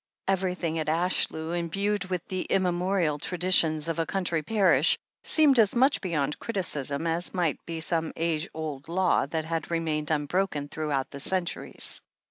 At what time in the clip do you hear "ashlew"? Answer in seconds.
0.89-1.51